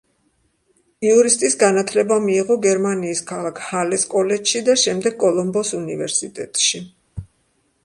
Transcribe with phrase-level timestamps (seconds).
[1.09, 6.85] იურისტის განათლება მიიღო გერმანიის ქალაქ ჰალეს კოლეჯში და შემდეგ კოლომბოს უნივერსიტეტში.